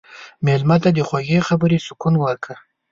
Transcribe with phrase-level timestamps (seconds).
[0.45, 2.55] مېلمه ته د خوږې خبرې سکون ورکړه.